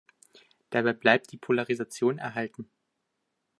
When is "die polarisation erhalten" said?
1.31-2.67